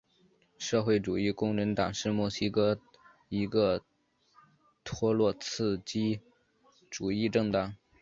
[0.57, 2.81] 社会主义工人党是墨西哥的
[3.29, 3.83] 一个
[4.83, 6.19] 托洛茨基
[6.89, 7.75] 主义政党。